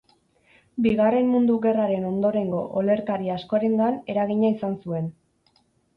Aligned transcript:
Bigarren 0.85 1.27
Mundu 1.33 1.57
Gerraren 1.65 2.07
ondorengo 2.11 2.61
olerkari 2.81 3.31
askorengan 3.37 4.03
eragina 4.15 4.53
izan 4.57 4.79
zuen. 4.87 5.13